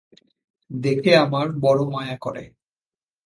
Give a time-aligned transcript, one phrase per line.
[0.71, 2.43] দেখে আমার বড়ো মায়া করে।